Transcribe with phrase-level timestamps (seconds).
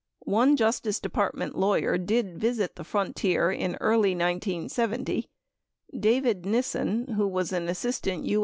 [0.25, 5.29] One Justice Department lawyer did visit the Frontier in early 1970.
[5.95, 8.39] David Nissen, who was an assistant U.